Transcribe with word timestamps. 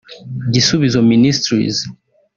Gisubizo 0.53 0.97
Ministries 1.11 1.77